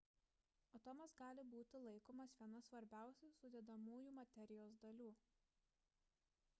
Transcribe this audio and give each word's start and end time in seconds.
atomas 0.77 1.11
gali 1.19 1.43
būti 1.51 1.81
laikomas 1.83 2.33
viena 2.39 2.63
svarbiausių 2.69 3.31
sudedamųjų 3.41 4.15
materijos 4.21 4.79
dalių 4.87 5.11